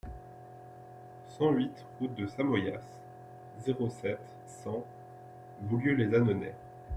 cent 1.27 1.51
huit 1.51 1.85
route 1.99 2.15
de 2.15 2.25
Samoyas, 2.25 2.81
zéro 3.59 3.87
sept, 3.87 4.35
cent, 4.47 4.83
Boulieu-lès-Annonay 5.61 6.55